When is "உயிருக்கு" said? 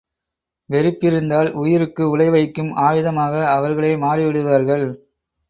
1.53-2.03